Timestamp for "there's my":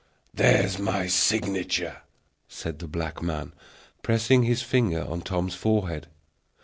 0.33-1.05